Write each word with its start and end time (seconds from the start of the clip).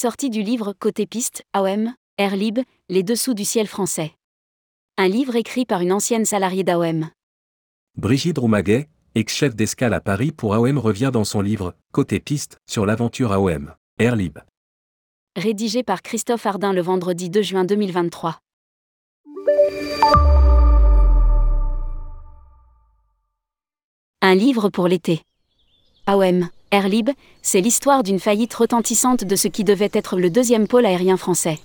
Sortie 0.00 0.30
du 0.30 0.44
livre 0.44 0.74
Côté 0.78 1.06
piste, 1.06 1.42
AOM, 1.52 1.92
Air 2.18 2.36
Lib, 2.36 2.60
Les 2.88 3.02
dessous 3.02 3.34
du 3.34 3.44
ciel 3.44 3.66
français. 3.66 4.12
Un 4.96 5.08
livre 5.08 5.34
écrit 5.34 5.66
par 5.66 5.80
une 5.80 5.90
ancienne 5.90 6.24
salariée 6.24 6.62
d'AOM. 6.62 7.10
Brigitte 7.96 8.38
Roumaguet, 8.38 8.88
ex-chef 9.16 9.56
d'escale 9.56 9.92
à 9.92 10.00
Paris 10.00 10.30
pour 10.30 10.54
AOM 10.54 10.78
revient 10.78 11.10
dans 11.12 11.24
son 11.24 11.40
livre 11.40 11.74
Côté 11.90 12.20
piste 12.20 12.58
sur 12.70 12.86
l'aventure 12.86 13.32
AOM, 13.32 13.74
Air 13.98 14.14
Lib. 14.14 14.38
Rédigé 15.34 15.82
par 15.82 16.02
Christophe 16.02 16.46
Ardin 16.46 16.72
le 16.72 16.80
vendredi 16.80 17.28
2 17.28 17.42
juin 17.42 17.64
2023. 17.64 18.38
Un 24.22 24.34
livre 24.36 24.68
pour 24.68 24.86
l'été. 24.86 25.22
AOM, 26.06 26.48
Air 26.70 26.88
Lib, 26.90 27.08
c'est 27.40 27.62
l'histoire 27.62 28.02
d'une 28.02 28.20
faillite 28.20 28.52
retentissante 28.52 29.24
de 29.24 29.36
ce 29.36 29.48
qui 29.48 29.64
devait 29.64 29.88
être 29.94 30.18
le 30.18 30.28
deuxième 30.28 30.68
pôle 30.68 30.84
aérien 30.84 31.16
français. 31.16 31.58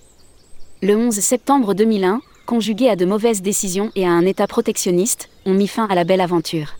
Le 0.80 0.96
11 0.96 1.14
septembre 1.14 1.74
2001, 1.74 2.22
conjugué 2.46 2.88
à 2.88 2.96
de 2.96 3.04
mauvaises 3.04 3.42
décisions 3.42 3.92
et 3.96 4.06
à 4.06 4.10
un 4.10 4.24
état 4.24 4.46
protectionniste, 4.46 5.28
ont 5.44 5.52
mis 5.52 5.68
fin 5.68 5.86
à 5.88 5.94
la 5.94 6.04
belle 6.04 6.22
aventure. 6.22 6.76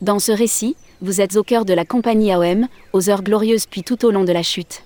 Dans 0.00 0.18
ce 0.18 0.32
récit, 0.32 0.74
vous 1.02 1.20
êtes 1.20 1.36
au 1.36 1.44
cœur 1.44 1.64
de 1.64 1.72
la 1.72 1.84
compagnie 1.84 2.32
AOM, 2.32 2.66
aux 2.92 3.10
heures 3.10 3.22
glorieuses 3.22 3.66
puis 3.66 3.84
tout 3.84 4.04
au 4.04 4.10
long 4.10 4.24
de 4.24 4.32
la 4.32 4.42
chute. 4.42 4.82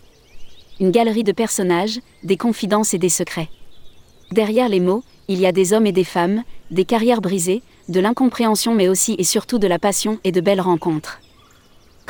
Une 0.80 0.91
galerie 0.91 1.24
de 1.24 1.33
personnages, 1.33 2.00
des 2.24 2.36
confidences 2.36 2.92
et 2.92 2.98
des 2.98 3.08
secrets. 3.08 3.48
Derrière 4.33 4.69
les 4.69 4.80
mots, 4.80 5.02
il 5.28 5.41
y 5.41 5.47
a 5.47 5.52
des 5.52 5.72
hommes 5.72 5.86
et 5.86 5.92
des 5.92 6.05
femmes, 6.05 6.42
des 6.70 6.84
carrières 6.84 7.22
brisées, 7.22 7.62
de 7.88 8.00
l'incompréhension 8.00 8.74
mais 8.74 8.88
aussi 8.88 9.14
et 9.19 9.24
surtout 9.24 9.58
de 9.58 9.66
la 9.66 9.78
passion 9.78 10.19
et 10.24 10.33
de 10.33 10.42
belles 10.42 10.61
rencontres. 10.61 11.20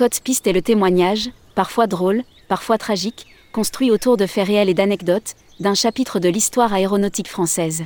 Côte 0.01 0.23
Piste 0.25 0.47
est 0.47 0.55
le 0.55 0.63
témoignage, 0.63 1.29
parfois 1.55 1.87
drôle, 1.87 2.23
parfois 2.49 2.79
tragique, 2.79 3.27
construit 3.53 3.91
autour 3.91 4.17
de 4.17 4.25
faits 4.25 4.47
réels 4.47 4.71
et 4.71 4.73
d'anecdotes, 4.73 5.35
d'un 5.59 5.75
chapitre 5.75 6.19
de 6.19 6.31
l'histoire 6.31 6.73
aéronautique 6.73 7.29
française. 7.29 7.85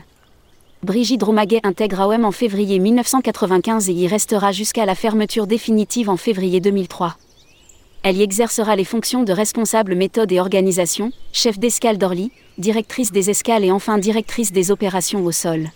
Brigitte 0.85 1.25
Roumaguet 1.25 1.59
intègre 1.65 2.03
AOM 2.03 2.25
en 2.25 2.31
février 2.31 2.79
1995 2.79 3.89
et 3.89 3.95
y 3.95 4.07
restera 4.07 4.53
jusqu'à 4.53 4.87
la 4.87 4.95
fermeture 4.95 5.49
définitive 5.49 6.09
en 6.09 6.17
février 6.17 6.61
2003. 6.61 7.17
Elle 8.05 8.19
y 8.19 8.23
exercera 8.23 8.77
les 8.77 8.85
fonctions 8.85 9.25
de 9.25 9.33
responsable 9.33 9.97
méthode 9.97 10.31
et 10.31 10.39
organisation, 10.39 11.11
chef 11.33 11.59
d'escale 11.59 11.99
d'Orly, 11.99 12.31
directrice 12.59 13.11
des 13.11 13.29
escales 13.29 13.65
et 13.65 13.73
enfin 13.73 13.99
directrice 13.99 14.53
des 14.53 14.71
opérations 14.71 15.25
au 15.25 15.33
sol. 15.33 15.67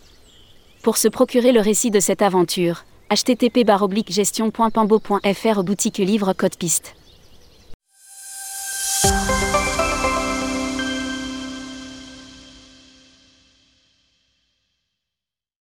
Pour 0.85 0.99
se 0.99 1.09
procurer 1.09 1.51
le 1.51 1.61
récit 1.61 1.91
de 1.91 1.99
cette 1.99 2.23
aventure, 2.23 2.85
http 3.11 3.65
gestion.pambo.fr 4.09 5.63
boutique 5.63 5.99
livre 5.99 6.33
code 6.35 6.57
piste. 6.57 6.95